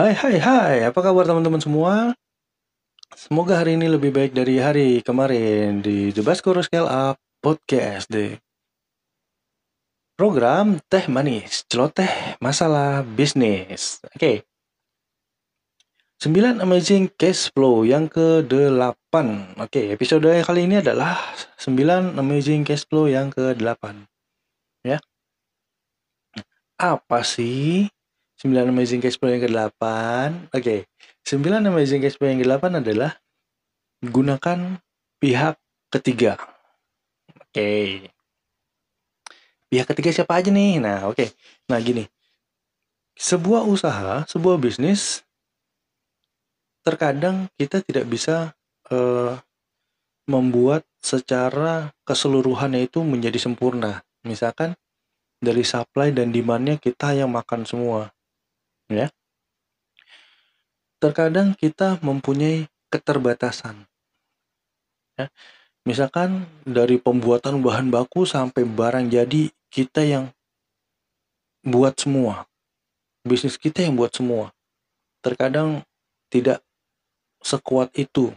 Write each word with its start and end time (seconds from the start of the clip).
Hai 0.00 0.16
hai 0.16 0.40
hai, 0.40 0.76
apa 0.88 0.96
kabar 0.96 1.28
teman-teman 1.28 1.60
semua? 1.60 2.16
Semoga 3.12 3.60
hari 3.60 3.76
ini 3.76 3.84
lebih 3.84 4.16
baik 4.16 4.32
dari 4.32 4.56
hari 4.56 5.04
kemarin 5.04 5.84
di 5.84 6.08
The 6.08 6.24
Baskoro 6.24 6.64
Scale 6.64 6.88
Up 6.88 7.20
Podcast 7.44 8.08
deh. 8.08 8.40
Program 10.16 10.80
Teh 10.88 11.04
Manis, 11.04 11.68
celoteh 11.68 12.40
masalah 12.40 13.04
bisnis. 13.04 14.00
Oke. 14.16 14.48
9 16.24 16.64
Amazing 16.64 17.12
Cash 17.20 17.52
Flow 17.52 17.84
yang 17.84 18.08
ke-8. 18.08 19.12
Oke, 19.60 19.92
episode 19.92 20.32
kali 20.40 20.64
ini 20.64 20.80
adalah 20.80 21.20
9 21.60 22.16
Amazing 22.16 22.64
Cash 22.64 22.88
Flow 22.88 23.04
yang 23.04 23.28
ke-8. 23.28 24.08
Ya. 24.80 24.96
Apa 26.80 27.20
sih 27.20 27.92
9 28.40 28.72
Amazing 28.72 29.04
Cash 29.04 29.20
Flow 29.20 29.28
yang 29.28 29.44
ke-8? 29.44 29.84
Oke. 30.56 30.88
9 31.28 31.44
Amazing 31.60 32.00
Cash 32.00 32.16
Flow 32.16 32.32
yang 32.32 32.40
ke-8 32.40 32.80
adalah 32.80 33.20
gunakan 34.00 34.80
pihak 35.20 35.60
ketiga. 35.92 36.40
Oke. 37.36 38.08
Pihak 39.68 39.86
ketiga 39.92 40.10
siapa 40.16 40.40
aja 40.40 40.48
nih? 40.48 40.80
Nah, 40.80 41.12
oke. 41.12 41.36
Nah, 41.68 41.76
gini. 41.84 42.08
Sebuah 43.12 43.68
usaha, 43.68 44.24
sebuah 44.24 44.56
bisnis 44.56 45.20
terkadang 46.80 47.52
kita 47.60 47.84
tidak 47.84 48.08
bisa 48.08 48.56
uh, 48.88 49.36
membuat 50.24 50.88
secara 51.04 51.92
keseluruhannya 52.08 52.88
itu 52.88 53.04
menjadi 53.04 53.36
sempurna. 53.36 54.00
Misalkan 54.24 54.80
dari 55.44 55.60
supply 55.60 56.08
dan 56.16 56.32
demandnya 56.32 56.80
kita 56.80 57.12
yang 57.12 57.28
makan 57.28 57.68
semua, 57.68 58.08
ya. 58.90 59.08
Terkadang 61.00 61.56
kita 61.56 61.96
mempunyai 62.04 62.68
keterbatasan, 62.92 63.88
ya. 65.16 65.32
Misalkan 65.88 66.44
dari 66.68 67.00
pembuatan 67.00 67.64
bahan 67.64 67.88
baku 67.88 68.28
sampai 68.28 68.68
barang 68.68 69.08
jadi 69.08 69.48
kita 69.72 70.04
yang 70.04 70.28
buat 71.64 71.96
semua, 71.96 72.44
bisnis 73.24 73.56
kita 73.56 73.80
yang 73.88 73.96
buat 73.96 74.12
semua. 74.12 74.52
Terkadang 75.24 75.80
tidak 76.28 76.60
sekuat 77.40 77.96
itu 77.96 78.28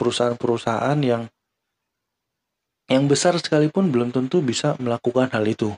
perusahaan-perusahaan 0.00 0.96
yang 1.04 1.28
yang 2.90 3.04
besar 3.06 3.36
sekalipun 3.38 3.92
belum 3.92 4.10
tentu 4.10 4.40
bisa 4.44 4.74
melakukan 4.80 5.30
hal 5.32 5.44
itu 5.46 5.72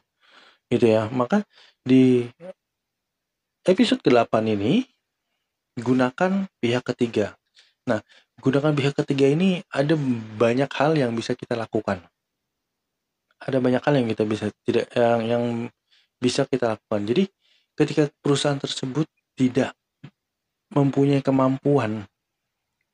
gitu 0.73 0.87
ya 0.89 1.07
maka 1.13 1.45
di 1.85 2.27
episode 3.65 4.01
ke-8 4.05 4.45
ini 4.53 4.85
gunakan 5.81 6.47
pihak 6.61 6.85
ketiga. 6.95 7.35
Nah 7.89 8.01
gunakan 8.39 8.73
pihak 8.77 8.95
ketiga 9.05 9.27
ini 9.33 9.65
ada 9.73 9.97
banyak 10.39 10.71
hal 10.71 10.95
yang 10.95 11.17
bisa 11.17 11.33
kita 11.33 11.57
lakukan. 11.57 12.05
Ada 13.41 13.59
banyak 13.61 13.83
hal 13.83 13.95
yang 14.01 14.09
kita 14.09 14.25
bisa 14.25 14.49
tidak 14.65 14.89
yang 14.95 15.21
yang 15.27 15.45
bisa 16.21 16.47
kita 16.49 16.77
lakukan. 16.77 17.03
Jadi 17.05 17.25
ketika 17.75 18.09
perusahaan 18.23 18.61
tersebut 18.61 19.09
tidak 19.35 19.75
mempunyai 20.71 21.21
kemampuan 21.21 22.07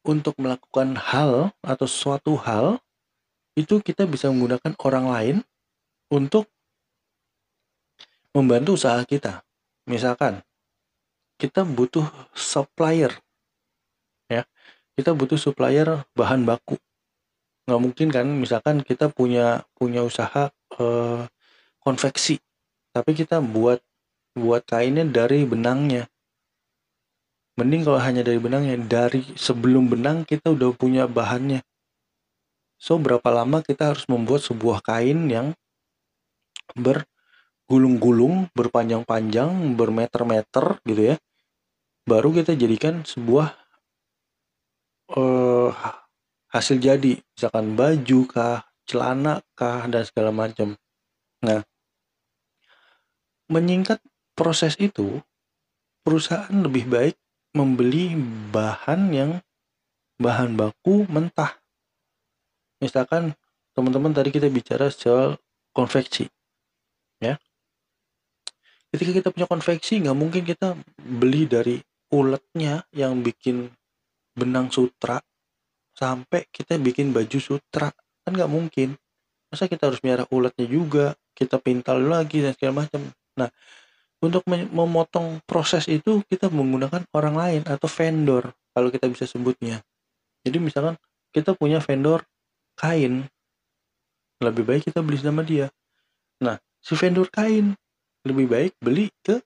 untuk 0.06 0.32
melakukan 0.40 0.96
hal 0.96 1.52
atau 1.60 1.86
suatu 1.86 2.40
hal 2.40 2.80
itu 3.58 3.82
kita 3.84 4.08
bisa 4.08 4.32
menggunakan 4.32 4.72
orang 4.80 5.06
lain 5.12 5.36
untuk 6.08 6.48
membantu 8.32 8.80
usaha 8.80 9.02
kita. 9.04 9.44
Misalkan 9.84 10.40
kita 11.40 11.64
butuh 11.64 12.04
supplier 12.36 13.16
ya. 14.28 14.44
Kita 14.92 15.16
butuh 15.16 15.40
supplier 15.40 16.04
bahan 16.12 16.44
baku. 16.44 16.76
Nggak 17.64 17.80
mungkin 17.80 18.08
kan 18.12 18.26
misalkan 18.28 18.84
kita 18.84 19.08
punya 19.08 19.64
punya 19.72 20.04
usaha 20.04 20.52
eh, 20.76 21.22
konveksi 21.80 22.36
tapi 22.92 23.16
kita 23.16 23.40
buat 23.40 23.80
buat 24.36 24.66
kainnya 24.68 25.08
dari 25.08 25.48
benangnya 25.48 26.10
Mending 27.60 27.84
kalau 27.84 28.00
hanya 28.00 28.24
dari 28.24 28.40
benang 28.40 28.64
ya 28.64 28.80
dari 28.80 29.20
sebelum 29.36 29.92
benang 29.92 30.24
kita 30.24 30.48
udah 30.56 30.72
punya 30.72 31.04
bahannya. 31.04 31.60
So 32.80 32.96
berapa 32.96 33.28
lama 33.28 33.60
kita 33.60 33.92
harus 33.92 34.08
membuat 34.08 34.40
sebuah 34.40 34.80
kain 34.80 35.28
yang 35.28 35.52
bergulung-gulung, 36.72 38.48
berpanjang-panjang, 38.56 39.76
bermeter-meter 39.76 40.80
gitu 40.88 41.02
ya. 41.12 41.16
Baru 42.10 42.34
kita 42.34 42.58
jadikan 42.58 43.06
sebuah 43.06 43.54
uh, 45.14 45.70
hasil 46.50 46.82
jadi, 46.82 47.22
misalkan 47.22 47.78
baju 47.78 48.20
kah, 48.26 48.66
celana 48.82 49.46
kah 49.54 49.86
dan 49.86 50.02
segala 50.02 50.34
macam. 50.34 50.74
Nah, 51.46 51.62
menyingkat 53.46 54.02
proses 54.34 54.74
itu, 54.82 55.22
perusahaan 56.02 56.50
lebih 56.50 56.90
baik 56.90 57.14
membeli 57.54 58.18
bahan 58.50 59.14
yang 59.14 59.32
bahan 60.18 60.58
baku 60.58 61.06
mentah. 61.06 61.62
Misalkan 62.82 63.38
teman-teman 63.70 64.10
tadi 64.10 64.34
kita 64.34 64.50
bicara 64.50 64.90
soal 64.90 65.38
konveksi, 65.70 66.26
ya. 67.22 67.38
Ketika 68.90 69.14
kita 69.14 69.28
punya 69.30 69.46
konveksi, 69.46 70.02
nggak 70.02 70.18
mungkin 70.18 70.42
kita 70.42 70.74
beli 70.98 71.46
dari 71.46 71.78
uletnya 72.10 72.84
yang 72.94 73.22
bikin 73.22 73.70
benang 74.34 74.70
sutra 74.70 75.18
sampai 75.94 76.46
kita 76.48 76.78
bikin 76.78 77.10
baju 77.10 77.38
sutra 77.38 77.90
kan 78.24 78.32
nggak 78.32 78.50
mungkin. 78.50 78.94
Masa 79.50 79.66
kita 79.66 79.90
harus 79.90 79.98
miara 80.06 80.24
uletnya 80.30 80.66
juga, 80.70 81.18
kita 81.34 81.58
pintal 81.58 82.06
lagi 82.06 82.38
dan 82.38 82.54
segala 82.54 82.86
macam. 82.86 83.02
Nah, 83.34 83.50
untuk 84.22 84.46
memotong 84.46 85.42
proses 85.42 85.90
itu 85.90 86.22
kita 86.30 86.46
menggunakan 86.52 87.02
orang 87.16 87.34
lain 87.34 87.62
atau 87.66 87.90
vendor 87.90 88.54
kalau 88.70 88.92
kita 88.92 89.10
bisa 89.10 89.26
sebutnya. 89.26 89.82
Jadi 90.46 90.62
misalkan 90.62 90.94
kita 91.34 91.58
punya 91.58 91.82
vendor 91.82 92.22
kain, 92.78 93.26
lebih 94.38 94.64
baik 94.64 94.92
kita 94.92 95.02
beli 95.02 95.18
sama 95.18 95.42
dia. 95.42 95.66
Nah, 96.40 96.56
si 96.78 96.94
vendor 96.94 97.26
kain 97.28 97.74
lebih 98.24 98.46
baik 98.46 98.72
beli 98.78 99.08
ke 99.24 99.40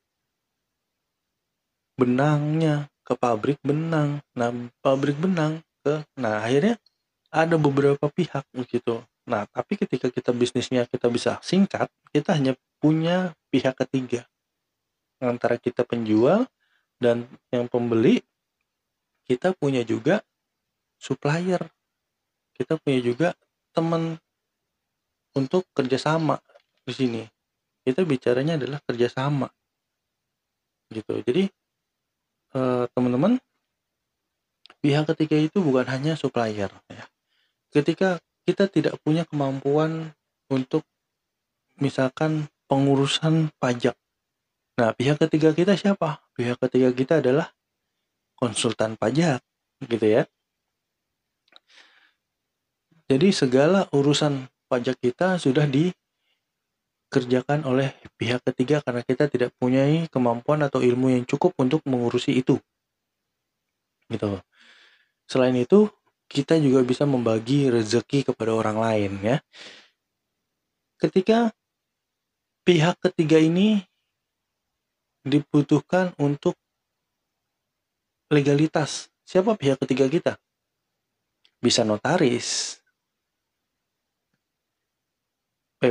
benangnya, 1.99 2.88
ke 3.05 3.12
pabrik 3.15 3.60
benang. 3.60 4.25
Nah, 4.32 4.50
pabrik 4.81 5.21
benang 5.21 5.60
ke 5.84 6.00
nah 6.16 6.41
akhirnya 6.41 6.81
ada 7.28 7.60
beberapa 7.60 8.09
pihak 8.09 8.49
begitu. 8.56 9.05
Nah, 9.28 9.44
tapi 9.53 9.77
ketika 9.77 10.09
kita 10.09 10.32
bisnisnya 10.32 10.88
kita 10.88 11.12
bisa 11.12 11.37
singkat, 11.44 11.93
kita 12.12 12.32
hanya 12.32 12.56
punya 12.81 13.37
pihak 13.53 13.77
ketiga. 13.77 14.25
Antara 15.21 15.60
kita 15.60 15.84
penjual 15.84 16.49
dan 17.00 17.28
yang 17.53 17.69
pembeli 17.69 18.25
kita 19.25 19.56
punya 19.56 19.84
juga 19.84 20.21
supplier. 21.00 21.61
Kita 22.55 22.76
punya 22.81 23.00
juga 23.00 23.28
teman 23.75 24.21
untuk 25.34 25.66
kerjasama 25.75 26.38
di 26.84 26.93
sini. 26.93 27.23
Kita 27.85 28.05
bicaranya 28.05 28.56
adalah 28.56 28.81
kerjasama. 28.85 29.49
Gitu. 30.93 31.25
Jadi 31.25 31.50
teman-teman 32.95 33.43
pihak 34.79 35.11
ketiga 35.11 35.37
itu 35.43 35.59
bukan 35.59 35.87
hanya 35.91 36.15
supplier 36.15 36.71
ya 36.87 37.05
ketika 37.75 38.23
kita 38.47 38.71
tidak 38.71 38.95
punya 39.03 39.27
kemampuan 39.27 40.15
untuk 40.47 40.87
misalkan 41.83 42.47
pengurusan 42.71 43.51
pajak 43.59 43.99
Nah, 44.75 44.91
pihak 44.91 45.23
ketiga 45.23 45.55
kita 45.55 45.79
siapa? 45.79 46.19
Pihak 46.35 46.59
ketiga 46.59 46.91
kita 46.91 47.23
adalah 47.23 47.55
konsultan 48.35 48.99
pajak, 48.99 49.39
gitu 49.87 50.06
ya. 50.06 50.23
Jadi 53.06 53.31
segala 53.31 53.87
urusan 53.95 54.51
pajak 54.67 54.99
kita 54.99 55.39
sudah 55.39 55.71
dikerjakan 57.14 57.62
oleh 57.62 57.94
pihak 58.19 58.43
ketiga 58.43 58.82
karena 58.82 59.06
kita 59.06 59.31
tidak 59.31 59.55
punya 59.55 59.87
kemampuan 60.11 60.66
atau 60.66 60.82
ilmu 60.82 61.14
yang 61.14 61.22
cukup 61.22 61.55
untuk 61.62 61.78
mengurusi 61.87 62.34
itu. 62.34 62.58
Gitu. 64.11 64.43
Selain 65.31 65.55
itu, 65.55 65.87
kita 66.26 66.58
juga 66.58 66.82
bisa 66.82 67.06
membagi 67.06 67.70
rezeki 67.70 68.34
kepada 68.34 68.50
orang 68.50 68.82
lain 68.82 69.12
ya. 69.22 69.38
Ketika 70.99 71.55
pihak 72.66 72.99
ketiga 72.99 73.38
ini 73.38 73.87
dibutuhkan 75.22 76.10
untuk 76.19 76.58
legalitas. 78.26 79.06
Siapa 79.22 79.55
pihak 79.55 79.78
ketiga 79.87 80.10
kita? 80.10 80.32
Bisa 81.62 81.87
notaris, 81.87 82.82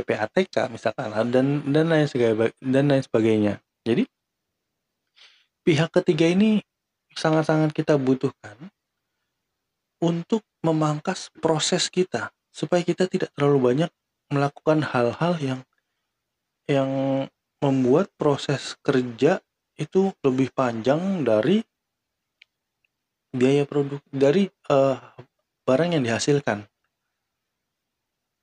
PPATK 0.02 0.72
misalkan 0.72 1.12
dan 1.30 1.62
dan 1.68 1.86
lain 1.86 2.08
sebagainya 2.10 2.50
dan 2.58 2.84
lain 2.90 3.04
sebagainya. 3.04 3.54
Jadi 3.86 4.08
pihak 5.62 5.92
ketiga 5.94 6.26
ini 6.26 6.64
sangat-sangat 7.14 7.70
kita 7.70 7.94
butuhkan 7.94 8.56
untuk 10.02 10.42
memangkas 10.60 11.30
proses 11.38 11.86
kita 11.86 12.34
supaya 12.50 12.82
kita 12.82 13.06
tidak 13.06 13.30
terlalu 13.38 13.72
banyak 13.72 13.90
melakukan 14.32 14.82
hal-hal 14.82 15.38
yang 15.38 15.60
yang 16.66 16.90
membuat 17.60 18.10
proses 18.16 18.76
kerja 18.80 19.40
itu 19.76 20.12
lebih 20.24 20.52
panjang 20.54 21.24
dari 21.24 21.60
biaya 23.34 23.66
produk 23.66 23.98
dari 24.08 24.46
uh, 24.70 24.96
barang 25.66 25.98
yang 25.98 26.02
dihasilkan 26.06 26.62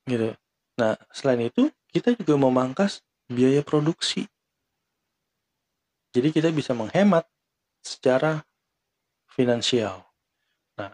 gitu 0.09 0.33
nah 0.81 0.97
selain 1.13 1.45
itu 1.45 1.69
kita 1.93 2.17
juga 2.17 2.41
memangkas 2.41 3.05
biaya 3.29 3.61
produksi. 3.61 4.25
Jadi 6.09 6.33
kita 6.33 6.49
bisa 6.49 6.73
menghemat 6.73 7.29
secara 7.85 8.41
finansial. 9.29 10.01
Nah 10.73 10.89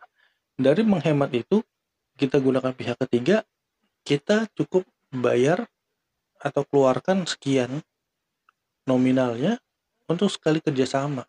dari 0.60 0.84
menghemat 0.84 1.32
itu 1.32 1.64
kita 2.20 2.44
gunakan 2.44 2.76
pihak 2.76 3.00
ketiga 3.08 3.48
kita 4.04 4.52
cukup 4.60 4.84
bayar 5.16 5.64
atau 6.44 6.68
keluarkan 6.68 7.24
sekian 7.24 7.80
nominalnya 8.84 9.56
untuk 10.12 10.28
sekali 10.28 10.60
kerjasama. 10.60 11.24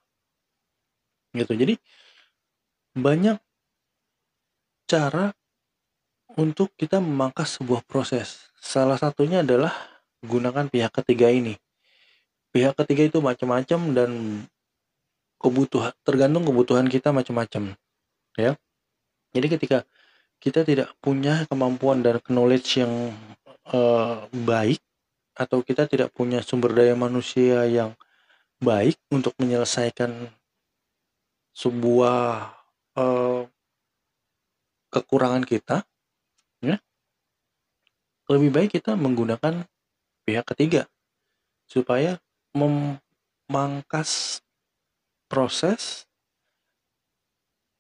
Gitu. 1.31 1.55
Jadi 1.55 1.75
banyak 2.99 3.39
cara 4.89 5.31
untuk 6.35 6.73
kita 6.75 6.99
memangkas 6.99 7.61
sebuah 7.61 7.85
proses 7.85 8.48
salah 8.59 8.99
satunya 8.99 9.43
adalah 9.47 9.75
gunakan 10.23 10.67
pihak 10.67 10.93
ketiga 11.03 11.31
ini. 11.31 11.55
Pihak 12.51 12.75
ketiga 12.75 13.07
itu 13.07 13.19
macam-macam 13.23 13.81
dan 13.95 14.11
kebutuhan 15.39 15.95
tergantung 16.03 16.43
kebutuhan 16.43 16.87
kita 16.91 17.15
macam-macam 17.15 17.79
ya. 18.35 18.59
Jadi 19.31 19.47
ketika 19.47 19.79
kita 20.39 20.63
tidak 20.67 20.95
punya 21.03 21.47
kemampuan 21.47 22.03
dan 22.03 22.19
knowledge 22.27 22.83
yang 22.83 23.15
uh, 23.71 24.27
baik 24.31 24.83
atau 25.39 25.63
kita 25.63 25.87
tidak 25.87 26.11
punya 26.11 26.43
sumber 26.43 26.75
daya 26.75 26.99
manusia 26.99 27.67
yang 27.67 27.95
baik 28.59 28.99
untuk 29.15 29.35
menyelesaikan 29.39 30.31
sebuah 31.55 32.55
uh, 32.99 33.47
kekurangan 34.91 35.47
kita 35.47 35.87
lebih 38.29 38.53
baik 38.53 38.71
kita 38.81 38.95
menggunakan 38.95 39.65
pihak 40.29 40.45
ketiga 40.53 40.85
supaya 41.69 42.21
memangkas 42.53 44.41
proses 45.29 46.09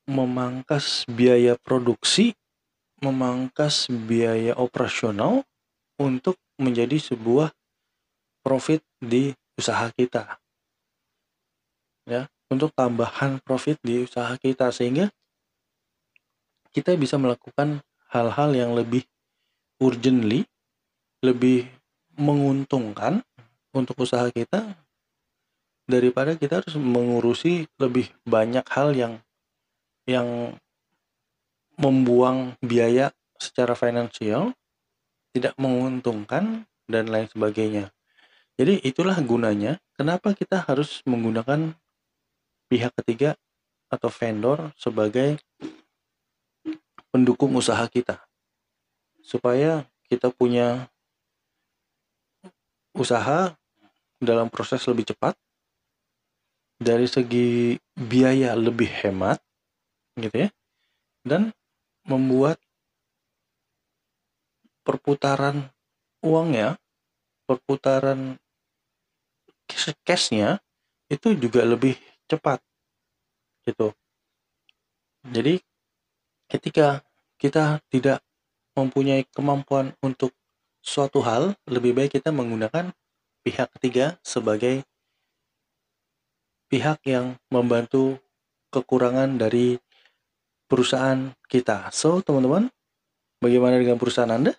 memangkas 0.09 1.05
biaya 1.05 1.61
produksi, 1.61 2.33
memangkas 3.05 3.93
biaya 3.93 4.57
operasional 4.57 5.45
untuk 6.01 6.41
menjadi 6.57 6.97
sebuah 6.97 7.53
profit 8.41 8.81
di 9.05 9.37
usaha 9.61 9.93
kita. 9.93 10.41
Ya, 12.09 12.33
untuk 12.49 12.73
tambahan 12.73 13.37
profit 13.45 13.77
di 13.85 14.09
usaha 14.09 14.33
kita 14.41 14.73
sehingga 14.73 15.13
kita 16.73 16.97
bisa 16.97 17.21
melakukan 17.21 17.85
hal-hal 18.09 18.57
yang 18.57 18.73
lebih 18.73 19.05
urgently, 19.79 20.47
lebih 21.23 21.67
menguntungkan 22.19 23.23
untuk 23.75 24.03
usaha 24.03 24.27
kita 24.31 24.75
daripada 25.89 26.37
kita 26.37 26.61
harus 26.61 26.77
mengurusi 26.77 27.65
lebih 27.81 28.13
banyak 28.29 28.67
hal 28.69 28.93
yang 28.93 29.15
yang 30.05 30.59
membuang 31.79 32.59
biaya 32.61 33.15
secara 33.39 33.79
finansial 33.79 34.53
tidak 35.33 35.55
menguntungkan 35.57 36.67
dan 36.91 37.07
lain 37.07 37.31
sebagainya. 37.31 37.95
Jadi 38.59 38.83
itulah 38.83 39.15
gunanya 39.23 39.79
kenapa 39.95 40.35
kita 40.35 40.67
harus 40.67 41.01
menggunakan 41.07 41.79
pihak 42.67 42.93
ketiga 42.99 43.39
atau 43.89 44.11
vendor 44.13 44.75
sebagai 44.75 45.39
pendukung 47.09 47.55
usaha 47.57 47.87
kita. 47.89 48.28
Supaya 49.29 49.85
kita 50.09 50.33
punya 50.33 50.89
usaha 52.97 53.53
dalam 54.17 54.49
proses 54.49 54.81
lebih 54.89 55.13
cepat 55.13 55.37
dari 56.81 57.05
segi 57.05 57.77
biaya 57.93 58.57
lebih 58.57 58.89
hemat 59.05 59.39
gitu 60.17 60.47
ya 60.47 60.51
dan 61.29 61.53
membuat 62.09 62.57
perputaran 64.83 65.69
uangnya 66.25 66.81
perputaran 67.45 68.41
cashnya 70.03 70.59
itu 71.13 71.37
juga 71.37 71.65
lebih 71.65 71.97
cepat 72.29 72.61
gitu. 73.69 73.93
Jadi 75.29 75.61
ketika 76.49 77.05
kita 77.37 77.85
tidak 77.93 78.25
mempunyai 78.79 79.27
kemampuan 79.35 79.91
untuk 79.99 80.31
suatu 80.79 81.21
hal 81.27 81.59
lebih 81.67 81.99
baik 81.99 82.23
kita 82.23 82.31
menggunakan 82.31 82.95
pihak 83.43 83.69
ketiga 83.75 84.15
sebagai 84.23 84.87
pihak 86.71 87.03
yang 87.09 87.35
membantu 87.51 88.23
kekurangan 88.71 89.41
dari 89.41 89.81
perusahaan 90.69 91.33
kita. 91.49 91.89
So, 91.91 92.21
teman-teman, 92.21 92.69
bagaimana 93.41 93.81
dengan 93.81 93.97
perusahaan 93.97 94.31
Anda? 94.31 94.53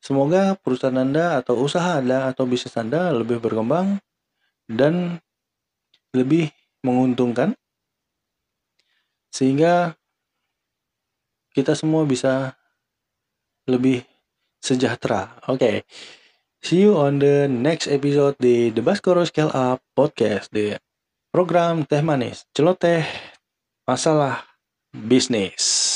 Semoga 0.00 0.56
perusahaan 0.60 0.96
Anda 0.96 1.40
atau 1.40 1.60
usaha 1.64 2.00
Anda 2.00 2.28
atau 2.28 2.44
bisnis 2.44 2.76
Anda 2.76 3.12
lebih 3.12 3.40
berkembang 3.40 4.00
dan 4.68 5.20
lebih 6.12 6.52
menguntungkan 6.84 7.56
sehingga 9.32 9.96
kita 11.56 11.72
semua 11.72 12.04
bisa 12.04 12.52
lebih 13.68 14.04
sejahtera. 14.60 15.36
Oke. 15.48 15.58
Okay. 15.58 15.76
See 16.64 16.80
you 16.80 16.96
on 16.96 17.20
the 17.20 17.44
next 17.44 17.92
episode 17.92 18.40
di 18.40 18.72
The 18.72 18.80
Baskoro 18.80 19.20
Scale 19.28 19.52
Up 19.52 19.84
Podcast 19.92 20.48
di 20.48 20.72
program 21.28 21.84
Teh 21.84 22.00
Manis. 22.00 22.48
Celoteh 22.56 23.04
masalah 23.84 24.40
business. 24.96 25.93